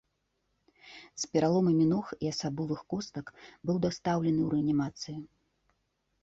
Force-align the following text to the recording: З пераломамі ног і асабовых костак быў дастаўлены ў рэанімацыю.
З 1.23 1.27
пераломамі 1.35 1.85
ног 1.93 2.05
і 2.25 2.31
асабовых 2.35 2.79
костак 2.95 3.25
быў 3.71 3.77
дастаўлены 3.85 4.41
ў 4.49 4.49
рэанімацыю. 4.57 5.21